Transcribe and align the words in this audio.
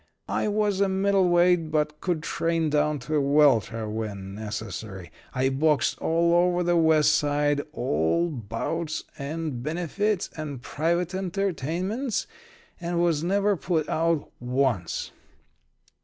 I 0.33 0.47
was 0.47 0.81
a 0.81 0.89
middle 0.89 1.29
weight, 1.29 1.69
but 1.69 2.01
could 2.01 2.23
train 2.23 2.71
down 2.71 2.97
to 3.01 3.13
a 3.17 3.21
welter 3.21 3.87
when 3.87 4.33
necessary. 4.33 5.11
I 5.35 5.49
boxed 5.49 5.99
all 5.99 6.33
over 6.33 6.63
the 6.63 6.75
West 6.75 7.13
Side 7.15 7.59
at 7.59 7.71
bouts 8.49 9.03
and 9.19 9.61
benefits 9.61 10.31
and 10.35 10.59
private 10.63 11.13
entertainments, 11.13 12.25
and 12.79 12.99
was 12.99 13.23
never 13.23 13.55
put 13.55 13.87
out 13.89 14.31
once. 14.39 15.11